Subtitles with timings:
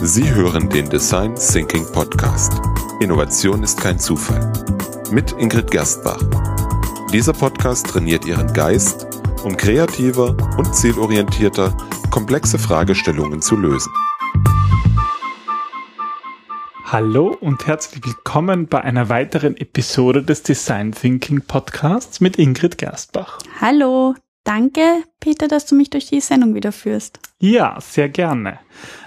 [0.00, 2.52] Sie hören den Design Thinking Podcast.
[3.00, 4.52] Innovation ist kein Zufall.
[5.10, 6.22] Mit Ingrid Gerstbach.
[7.12, 9.08] Dieser Podcast trainiert Ihren Geist,
[9.42, 11.76] um kreativer und zielorientierter
[12.12, 13.92] komplexe Fragestellungen zu lösen.
[16.84, 23.40] Hallo und herzlich willkommen bei einer weiteren Episode des Design Thinking Podcasts mit Ingrid Gerstbach.
[23.60, 24.14] Hallo,
[24.48, 27.20] danke Peter, dass du mich durch die Sendung wieder führst.
[27.38, 28.58] Ja, sehr gerne.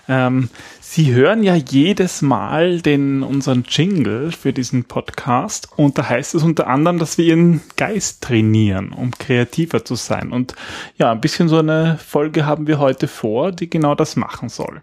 [0.08, 0.50] Ähm,
[0.80, 6.44] Sie hören ja jedes Mal den, unseren Jingle für diesen Podcast und da heißt es
[6.44, 10.32] unter anderem, dass wir Ihren Geist trainieren, um kreativer zu sein.
[10.32, 10.54] Und
[10.98, 14.82] ja, ein bisschen so eine Folge haben wir heute vor, die genau das machen soll.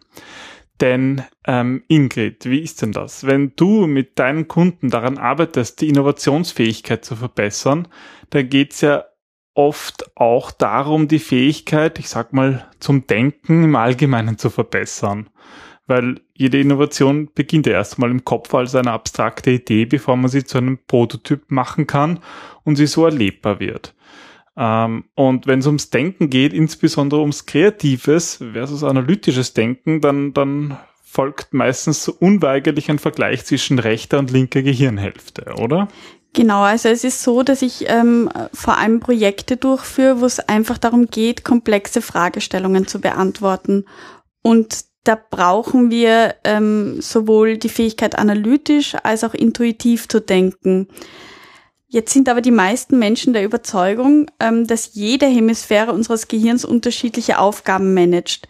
[0.80, 3.26] Denn ähm, Ingrid, wie ist denn das?
[3.26, 7.86] Wenn du mit deinen Kunden daran arbeitest, die Innovationsfähigkeit zu verbessern,
[8.30, 9.04] dann geht's ja
[9.58, 15.28] oft auch darum, die Fähigkeit, ich sag mal, zum Denken im Allgemeinen zu verbessern.
[15.88, 20.44] Weil jede Innovation beginnt ja erstmal im Kopf als eine abstrakte Idee, bevor man sie
[20.44, 22.20] zu einem Prototyp machen kann
[22.62, 23.94] und sie so erlebbar wird.
[24.56, 30.78] Ähm, und wenn es ums Denken geht, insbesondere ums kreatives versus analytisches Denken, dann, dann
[31.02, 35.88] folgt meistens unweigerlich ein Vergleich zwischen rechter und linker Gehirnhälfte, oder?
[36.34, 40.78] Genau, also es ist so, dass ich ähm, vor allem Projekte durchführe, wo es einfach
[40.78, 43.86] darum geht, komplexe Fragestellungen zu beantworten.
[44.42, 50.88] Und da brauchen wir ähm, sowohl die Fähigkeit analytisch als auch intuitiv zu denken.
[51.86, 57.38] Jetzt sind aber die meisten Menschen der Überzeugung, ähm, dass jede Hemisphäre unseres Gehirns unterschiedliche
[57.38, 58.46] Aufgaben managt.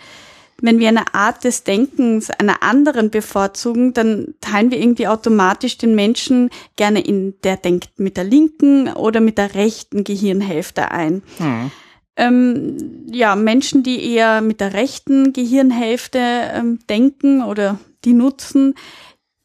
[0.60, 5.94] Wenn wir eine Art des Denkens einer anderen bevorzugen, dann teilen wir irgendwie automatisch den
[5.94, 11.22] Menschen gerne in, der denkt mit der linken oder mit der rechten Gehirnhälfte ein.
[11.36, 11.70] Hm.
[12.16, 18.74] Ähm, ja, Menschen, die eher mit der rechten Gehirnhälfte ähm, denken oder die nutzen,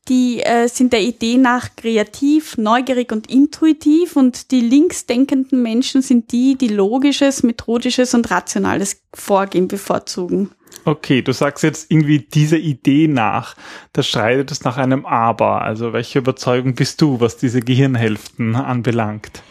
[0.09, 6.31] die äh, sind der Idee nach kreativ, neugierig und intuitiv und die linksdenkenden Menschen sind
[6.31, 10.51] die, die logisches, methodisches und rationales Vorgehen bevorzugen.
[10.85, 13.55] Okay, du sagst jetzt irgendwie dieser Idee nach,
[13.94, 15.61] das schreitet es nach einem Aber.
[15.61, 19.44] Also welche Überzeugung bist du, was diese Gehirnhälften anbelangt?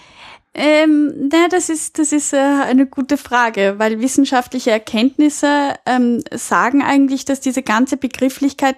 [0.54, 6.82] Ähm, na, das ist, das ist äh, eine gute Frage, weil wissenschaftliche Erkenntnisse ähm, sagen
[6.82, 8.76] eigentlich, dass diese ganze Begrifflichkeit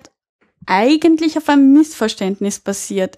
[0.66, 3.16] eigentlich auf einem Missverständnis basiert.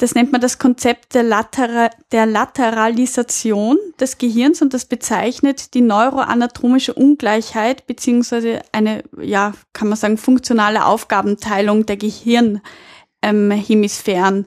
[0.00, 5.82] Das nennt man das Konzept der, Latera der Lateralisation des Gehirns und das bezeichnet die
[5.82, 14.38] neuroanatomische Ungleichheit beziehungsweise eine, ja, kann man sagen, funktionale Aufgabenteilung der Gehirnhemisphären.
[14.38, 14.46] Ähm,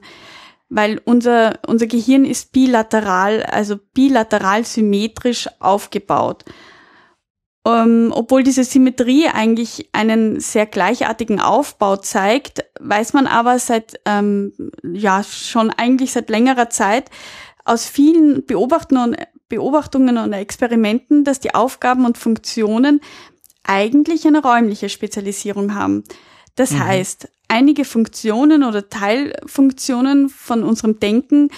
[0.70, 6.44] Weil unser, unser Gehirn ist bilateral, also bilateral symmetrisch aufgebaut.
[7.66, 14.52] Ähm, obwohl diese Symmetrie eigentlich einen sehr gleichartigen Aufbau zeigt, weiß man aber seit ähm,
[14.82, 17.10] ja schon eigentlich seit längerer Zeit
[17.64, 23.00] aus vielen Beobachtungen und, Beobachtungen und Experimenten, dass die Aufgaben und Funktionen
[23.62, 26.04] eigentlich eine räumliche Spezialisierung haben.
[26.56, 26.84] Das mhm.
[26.84, 31.50] heißt, einige Funktionen oder Teilfunktionen von unserem Denken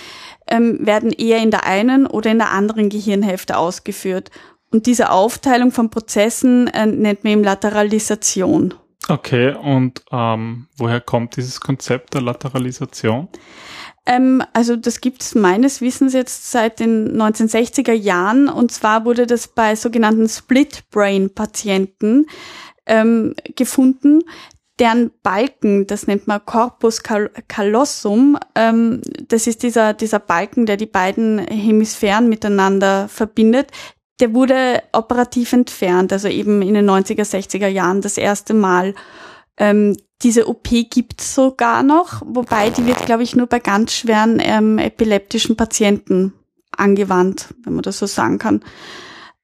[0.46, 4.30] ähm, werden eher in der einen oder in der anderen Gehirnhälfte ausgeführt.
[4.76, 8.74] Und diese Aufteilung von Prozessen äh, nennt man eben Lateralisation.
[9.08, 13.28] Okay, und ähm, woher kommt dieses Konzept der Lateralisation?
[14.04, 18.50] Ähm, also das gibt es meines Wissens jetzt seit den 1960er Jahren.
[18.50, 22.26] Und zwar wurde das bei sogenannten Split-Brain-Patienten
[22.84, 24.24] ähm, gefunden,
[24.78, 30.86] deren Balken, das nennt man Corpus callosum, ähm, das ist dieser, dieser Balken, der die
[30.86, 33.70] beiden Hemisphären miteinander verbindet,
[34.20, 38.94] der wurde operativ entfernt, also eben in den 90er, 60er Jahren das erste Mal.
[39.58, 44.40] Ähm, diese OP gibt's sogar noch, wobei die wird, glaube ich, nur bei ganz schweren
[44.40, 46.32] ähm, epileptischen Patienten
[46.70, 48.62] angewandt, wenn man das so sagen kann.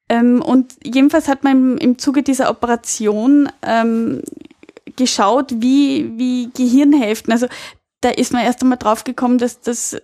[0.09, 4.23] Ähm, und jedenfalls hat man im, im Zuge dieser Operation ähm,
[4.97, 7.47] geschaut, wie, wie Gehirnhälften, also
[8.01, 9.97] da ist man erst einmal drauf gekommen, dass, dass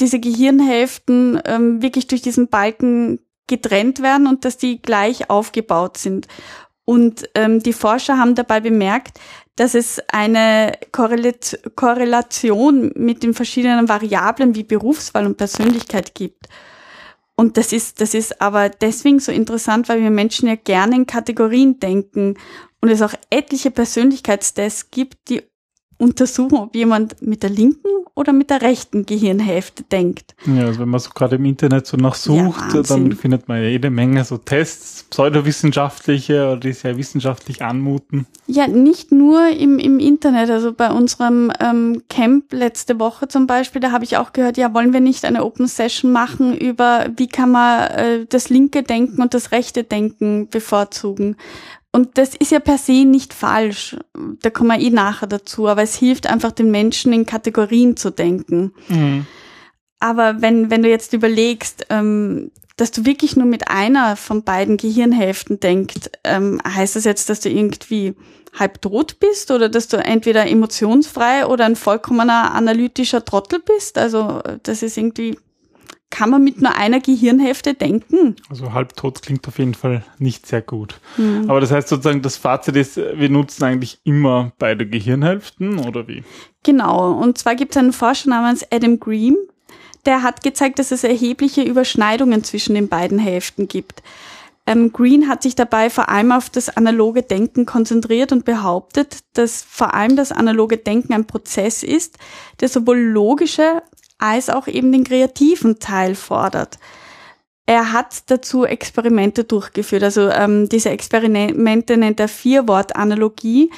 [0.00, 6.26] diese Gehirnhälften ähm, wirklich durch diesen Balken getrennt werden und dass die gleich aufgebaut sind.
[6.84, 9.18] Und ähm, die Forscher haben dabei bemerkt,
[9.56, 16.48] dass es eine Korrelat Korrelation mit den verschiedenen Variablen wie Berufswahl und Persönlichkeit gibt.
[17.36, 21.06] Und das ist, das ist aber deswegen so interessant, weil wir Menschen ja gerne in
[21.06, 22.36] Kategorien denken
[22.80, 25.42] und es auch etliche Persönlichkeitstests gibt, die
[25.98, 30.36] untersuchen, ob jemand mit der linken oder mit der rechten Gehirnhälfte denkt.
[30.46, 33.68] Ja, also wenn man so gerade im Internet so nachsucht, Ja, dann findet man ja
[33.68, 38.26] jede Menge so Tests, pseudowissenschaftliche oder die sehr wissenschaftlich anmuten.
[38.46, 40.50] Ja, nicht nur im, im Internet.
[40.50, 44.72] Also bei unserem ähm, Camp letzte Woche zum Beispiel, da habe ich auch gehört, ja,
[44.74, 49.22] wollen wir nicht eine Open Session machen über, wie kann man äh, das linke Denken
[49.22, 51.36] und das rechte Denken bevorzugen.
[51.94, 53.96] Und das ist ja per se nicht falsch.
[54.42, 55.68] Da kommen wir eh nachher dazu.
[55.68, 58.72] Aber es hilft einfach den Menschen in Kategorien zu denken.
[60.00, 64.76] Aber wenn, wenn du jetzt überlegst, ähm, dass du wirklich nur mit einer von beiden
[64.76, 68.16] Gehirnhälften denkst, ähm, heißt das jetzt, dass du irgendwie
[68.58, 73.98] halb tot bist oder dass du entweder emotionsfrei oder ein vollkommener analytischer Trottel bist?
[73.98, 75.38] Also das ist irgendwie,
[76.14, 78.36] kann man mit nur einer Gehirnhälfte denken?
[78.48, 81.00] Also halbtot klingt auf jeden Fall nicht sehr gut.
[81.48, 86.22] Aber das heißt sozusagen, das Fazit ist, wir nutzen eigentlich immer beide Gehirnhälften oder wie?
[86.62, 89.36] Genau, und zwar gibt es einen Forscher namens Adam Green,
[90.06, 94.00] der hat gezeigt, dass es erhebliche Überschneidungen zwischen den beiden Hälften gibt.
[94.66, 99.66] Ähm, Green hat sich dabei vor allem auf das analoge Denken konzentriert und behauptet, dass
[99.68, 102.18] vor allem das analoge Denken ein Prozess ist,
[102.60, 103.82] der sowohl logische
[104.18, 106.78] als auch eben den kreativen Teil fordert.
[107.66, 110.02] Er hat dazu Experimente durchgeführt.
[110.02, 113.70] Also ähm, diese Experimente nennt er Vier-Wort-Analogie,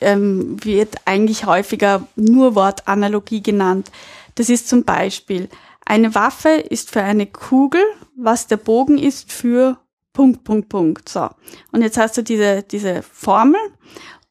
[0.00, 3.90] ähm, wird eigentlich häufiger nur Wortanalogie genannt.
[4.34, 5.48] Das ist zum Beispiel,
[5.84, 7.82] eine Waffe ist für eine Kugel,
[8.16, 9.78] was der Bogen ist für
[10.12, 11.08] Punkt, Punkt, Punkt.
[11.08, 11.28] So.
[11.72, 13.60] Und jetzt hast du diese, diese Formel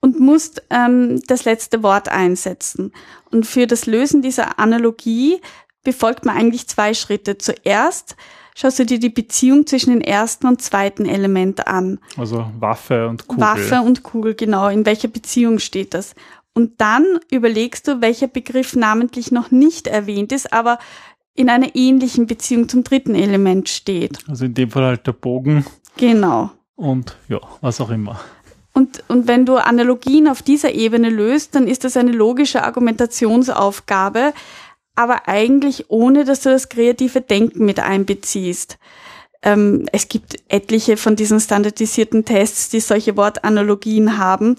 [0.07, 2.93] und musst ähm, das letzte Wort einsetzen.
[3.29, 5.41] Und für das Lösen dieser Analogie
[5.83, 7.37] befolgt man eigentlich zwei Schritte.
[7.37, 8.15] Zuerst
[8.55, 11.99] schaust du dir die Beziehung zwischen dem ersten und zweiten Element an.
[12.15, 13.43] Also Waffe und Kugel.
[13.43, 14.69] Waffe und Kugel, genau.
[14.69, 16.15] In welcher Beziehung steht das?
[16.53, 20.79] Und dann überlegst du, welcher Begriff namentlich noch nicht erwähnt ist, aber
[21.35, 24.19] in einer ähnlichen Beziehung zum dritten Element steht.
[24.29, 25.65] Also in dem Fall halt der Bogen
[25.97, 26.49] Genau.
[26.75, 28.19] und ja, was auch immer.
[28.77, 34.33] Und, und wenn du Analogien auf dieser Ebene löst, dann ist das eine logische Argumentationsaufgabe,
[34.93, 38.77] aber eigentlich ohne, dass du das kreative Denken mit einbeziehst.
[39.41, 44.57] Ähm, es gibt etliche von diesen standardisierten Tests, die solche Wortanalogien haben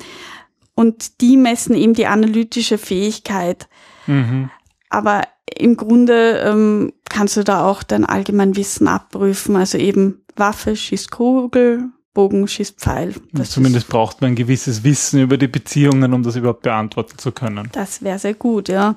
[0.75, 3.69] und die messen eben die analytische Fähigkeit.
[4.09, 4.50] Mhm.
[4.91, 11.12] Aber im Grunde ähm, kannst du da auch dein Allgemeinwissen abprüfen, also eben Waffe, schießt
[11.12, 13.15] Kugel, Bogen, schießt Pfeil.
[13.44, 17.69] Zumindest braucht man ein gewisses Wissen über die Beziehungen, um das überhaupt beantworten zu können.
[17.70, 18.97] Das wäre sehr gut, ja.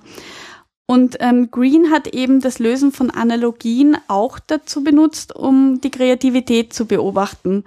[0.88, 6.74] Und ähm, Green hat eben das Lösen von Analogien auch dazu benutzt, um die Kreativität
[6.74, 7.64] zu beobachten.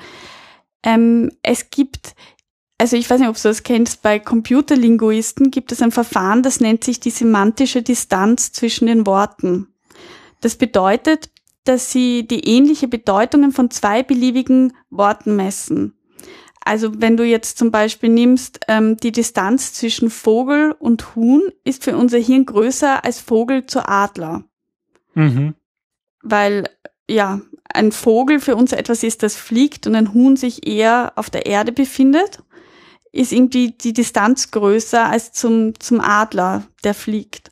[0.83, 2.17] Ähm, es gibt,
[2.77, 6.59] also ich weiß nicht, ob du das kennst, bei Computerlinguisten gibt es ein Verfahren, das
[6.59, 9.69] nennt sich die semantische Distanz zwischen den Worten.
[10.41, 11.31] Das bedeutet,
[11.65, 15.95] dass sie die ähnliche Bedeutungen von zwei beliebigen Worten messen.
[16.65, 21.85] Also wenn du jetzt zum Beispiel nimmst, ähm, die Distanz zwischen Vogel und Huhn ist
[21.85, 24.45] für unser Hirn größer als Vogel zu Adler.
[25.15, 25.55] Mhm.
[26.23, 26.65] Weil
[27.09, 31.29] ja, ein Vogel für uns etwas ist, das fliegt und ein Huhn sich eher auf
[31.29, 32.43] der Erde befindet,
[33.13, 37.51] ist irgendwie die Distanz größer als zum, zum Adler, der fliegt.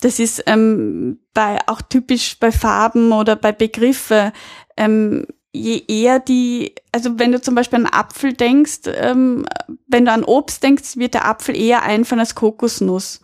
[0.00, 4.32] Das ist ähm, bei auch typisch bei Farben oder bei Begriffe.
[4.76, 9.46] Ähm, je eher die, also wenn du zum Beispiel an Apfel denkst, ähm,
[9.88, 13.20] wenn du an Obst denkst, wird der Apfel eher einfallen als Kokosnuss,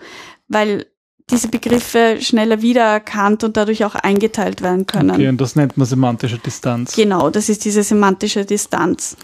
[0.48, 0.86] weil
[1.30, 5.10] diese Begriffe schneller wiedererkannt und dadurch auch eingeteilt werden können.
[5.10, 6.94] Okay, und das nennt man semantische Distanz.
[6.94, 9.16] Genau, das ist diese semantische Distanz.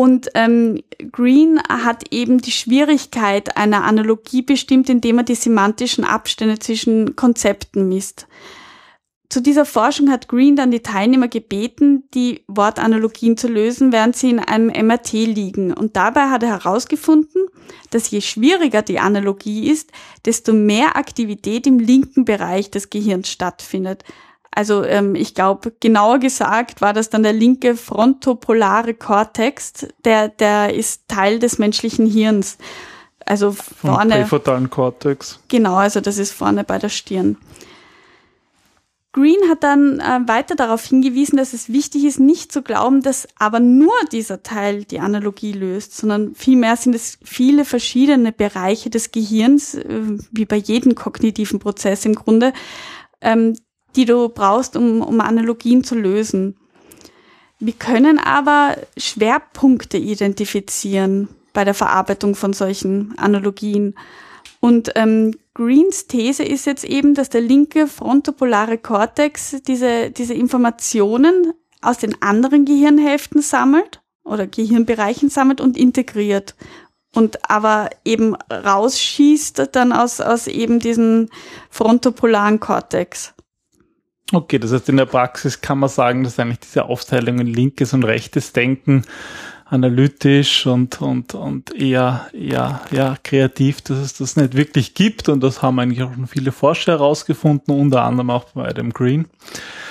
[0.00, 6.58] Und ähm, Green hat eben die Schwierigkeit einer Analogie bestimmt, indem er die semantischen Abstände
[6.58, 8.26] zwischen Konzepten misst.
[9.28, 14.30] Zu dieser Forschung hat Green dann die Teilnehmer gebeten, die Wortanalogien zu lösen, während sie
[14.30, 15.70] in einem MRT liegen.
[15.74, 17.48] Und dabei hat er herausgefunden,
[17.90, 19.92] dass je schwieriger die Analogie ist,
[20.24, 24.02] desto mehr Aktivität im linken Bereich des Gehirns stattfindet.
[24.52, 30.74] Also ähm, ich glaube, genauer gesagt war das dann der linke frontopolare Kortex, der, der
[30.74, 32.58] ist Teil des menschlichen Hirns.
[33.24, 34.16] Also Vom vorne.
[34.16, 35.38] präfrontalen Kortex.
[35.48, 37.36] Genau, also das ist vorne bei der Stirn.
[39.12, 43.26] Green hat dann äh, weiter darauf hingewiesen, dass es wichtig ist, nicht zu glauben, dass
[43.36, 49.10] aber nur dieser Teil die Analogie löst, sondern vielmehr sind es viele verschiedene Bereiche des
[49.10, 52.52] Gehirns, äh, wie bei jedem kognitiven Prozess im Grunde,
[53.20, 53.56] ähm,
[53.96, 56.56] die du brauchst, um, um Analogien zu lösen.
[57.58, 63.94] Wir können aber Schwerpunkte identifizieren bei der Verarbeitung von solchen Analogien.
[64.60, 71.52] Und ähm, Greens These ist jetzt eben, dass der linke frontopolare Kortex diese, diese Informationen
[71.82, 76.54] aus den anderen Gehirnhälften sammelt oder Gehirnbereichen sammelt und integriert
[77.14, 81.28] und aber eben rausschießt dann aus, aus eben diesem
[81.70, 83.34] frontopolaren Kortex.
[84.32, 87.92] Okay, das heißt, in der Praxis kann man sagen, dass eigentlich diese Aufteilung in linkes
[87.92, 89.04] und rechtes Denken
[89.70, 95.28] analytisch und, und, und eher, eher ja, kreativ, dass es das nicht wirklich gibt.
[95.28, 99.26] Und das haben eigentlich auch schon viele Forscher herausgefunden, unter anderem auch bei Adam Green.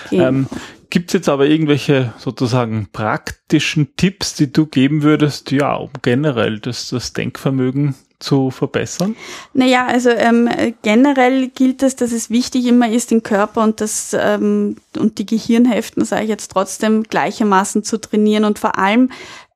[0.08, 0.18] Okay.
[0.18, 0.48] Ähm,
[0.90, 6.60] Gibt es jetzt aber irgendwelche sozusagen praktischen Tipps, die du geben würdest, ja, um generell
[6.60, 9.16] das, das Denkvermögen zu verbessern?
[9.54, 10.50] Naja, also ähm,
[10.82, 15.26] generell gilt es, dass es wichtig immer ist, den Körper und das ähm, und die
[15.26, 19.12] Gehirnhälften, sage ich jetzt trotzdem, gleichermaßen zu trainieren und vor allem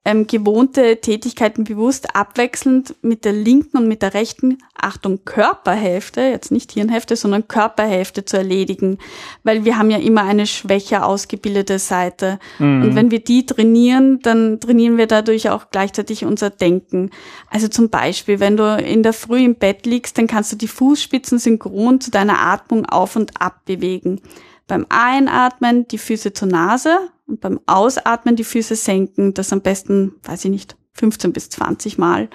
[0.05, 6.51] ähm, gewohnte Tätigkeiten bewusst abwechselnd mit der linken und mit der rechten, Achtung, Körperhälfte, jetzt
[6.51, 8.97] nicht Hirnhälfte, sondern Körperhälfte zu erledigen,
[9.43, 12.39] weil wir haben ja immer eine schwächer ausgebildete Seite.
[12.59, 12.83] Mhm.
[12.83, 17.09] Und wenn wir die trainieren, dann trainieren wir dadurch auch gleichzeitig unser Denken.
[17.49, 20.67] Also zum Beispiel, wenn du in der Früh im Bett liegst, dann kannst du die
[20.67, 24.21] Fußspitzen synchron zu deiner Atmung auf und ab bewegen.
[24.67, 29.33] Beim Einatmen die Füße zur Nase und beim Ausatmen die Füße senken.
[29.33, 32.29] Das am besten, weiß ich nicht, 15 bis 20 Mal.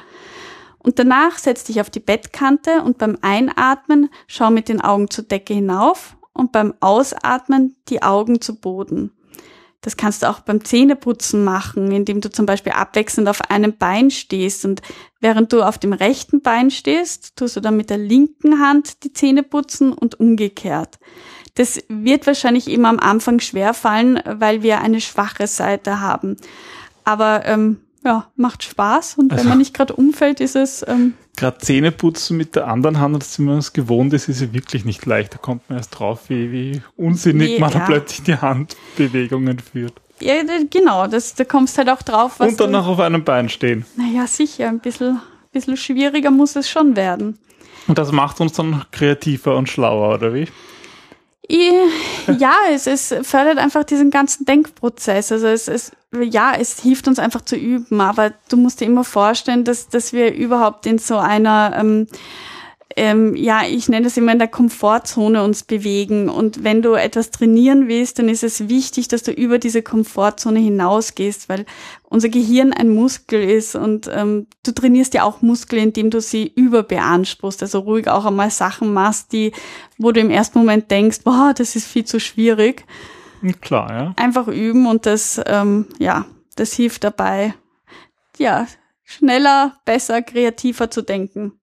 [0.78, 5.24] Und danach setz dich auf die Bettkante und beim Einatmen schau mit den Augen zur
[5.24, 9.12] Decke hinauf und beim Ausatmen die Augen zu Boden.
[9.80, 14.10] Das kannst du auch beim Zähneputzen machen, indem du zum Beispiel abwechselnd auf einem Bein
[14.10, 14.82] stehst und
[15.20, 19.12] während du auf dem rechten Bein stehst, tust du dann mit der linken Hand die
[19.12, 20.98] Zähne putzen und umgekehrt.
[21.58, 26.36] Das wird wahrscheinlich immer am Anfang schwer fallen, weil wir eine schwache Seite haben.
[27.02, 30.86] Aber ähm, ja, macht Spaß und also, wenn man nicht gerade umfällt, ist es.
[30.86, 34.84] Ähm, gerade Zähneputzen mit der anderen Hand, als man es gewohnt ist, ist ja wirklich
[34.84, 35.34] nicht leicht.
[35.34, 37.80] Da kommt man erst drauf, wie, wie unsinnig nee, man ja.
[37.80, 39.94] plötzlich die Handbewegungen führt.
[40.20, 40.34] Ja,
[40.70, 42.34] genau, das, da kommst halt auch drauf.
[42.38, 43.84] Was und dann noch auf einem Bein stehen.
[43.96, 47.36] Naja, sicher, ein bisschen, bisschen schwieriger muss es schon werden.
[47.88, 50.46] Und das macht uns dann kreativer und schlauer, oder wie?
[51.50, 55.32] Ja, es, es fördert einfach diesen ganzen Denkprozess.
[55.32, 59.04] Also es, es, ja, es hilft uns einfach zu üben, aber du musst dir immer
[59.04, 62.06] vorstellen, dass, dass wir überhaupt in so einer ähm,
[62.98, 66.28] ähm, ja, ich nenne es immer in der Komfortzone uns bewegen.
[66.28, 70.58] Und wenn du etwas trainieren willst, dann ist es wichtig, dass du über diese Komfortzone
[70.58, 71.64] hinausgehst, weil
[72.02, 76.52] unser Gehirn ein Muskel ist und ähm, du trainierst ja auch Muskeln, indem du sie
[76.54, 79.52] überbeanspruchst, also ruhig auch einmal Sachen machst, die,
[79.96, 82.84] wo du im ersten Moment denkst, boah, das ist viel zu schwierig.
[83.60, 84.12] Klar, ja.
[84.16, 86.26] Einfach üben und das, ähm, ja,
[86.56, 87.54] das hilft dabei,
[88.38, 88.66] ja,
[89.04, 91.57] schneller, besser, kreativer zu denken.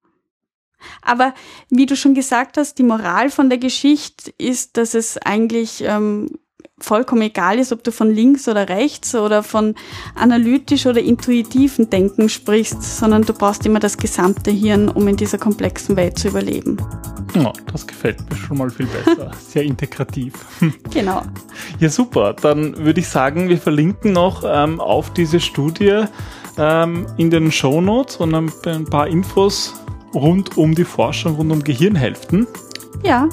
[1.01, 1.33] Aber
[1.69, 6.29] wie du schon gesagt hast, die Moral von der Geschichte ist, dass es eigentlich ähm,
[6.77, 9.75] vollkommen egal ist, ob du von links oder rechts oder von
[10.13, 15.37] analytisch oder intuitiven Denken sprichst, sondern du brauchst immer das gesamte Hirn, um in dieser
[15.37, 16.77] komplexen Welt zu überleben.
[17.33, 19.31] Ja, das gefällt mir schon mal viel besser.
[19.47, 20.33] Sehr integrativ.
[20.91, 21.21] Genau.
[21.79, 22.33] Ja, super.
[22.33, 26.03] Dann würde ich sagen, wir verlinken noch ähm, auf diese Studie
[26.57, 29.73] ähm, in den Show Notes und ein, ein paar Infos
[30.15, 32.47] rund um die Forschung rund um Gehirnhälften.
[33.03, 33.29] Ja.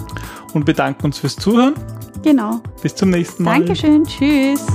[0.52, 1.74] Und bedanken uns fürs Zuhören.
[2.22, 2.60] Genau.
[2.82, 3.58] Bis zum nächsten Mal.
[3.58, 4.04] Dankeschön.
[4.04, 4.66] Tschüss.